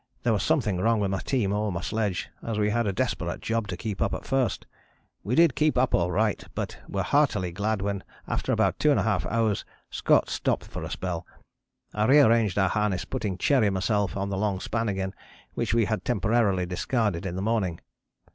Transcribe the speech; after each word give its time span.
There 0.23 0.33
was 0.33 0.41
something 0.41 0.77
wrong 0.77 0.99
with 0.99 1.11
my 1.11 1.19
team 1.19 1.53
or 1.53 1.71
my 1.71 1.81
sledge, 1.81 2.27
as 2.41 2.57
we 2.57 2.71
had 2.71 2.87
a 2.87 2.91
desperate 2.91 3.39
job 3.39 3.67
to 3.67 3.77
keep 3.77 4.01
up 4.01 4.15
at 4.15 4.25
first. 4.25 4.65
We 5.23 5.35
did 5.35 5.53
keep 5.53 5.77
up 5.77 5.93
all 5.93 6.09
right, 6.11 6.43
but 6.55 6.79
were 6.89 7.03
heartily 7.03 7.51
glad 7.51 7.83
when 7.83 8.03
after 8.27 8.51
about 8.51 8.79
2½ 8.79 9.27
hours 9.31 9.63
Scott 9.91 10.27
stopped 10.27 10.65
for 10.65 10.81
a 10.81 10.89
spell. 10.89 11.27
I 11.93 12.05
rearranged 12.05 12.57
our 12.57 12.69
harness, 12.69 13.05
putting 13.05 13.37
Cherry 13.37 13.67
and 13.67 13.75
myself 13.75 14.17
on 14.17 14.29
the 14.29 14.37
long 14.37 14.59
span 14.59 14.89
again, 14.89 15.13
which 15.53 15.71
we 15.75 15.85
had 15.85 16.03
temporarily 16.03 16.65
discarded 16.65 17.23
in 17.27 17.35
the 17.35 17.41
morning. 17.43 17.79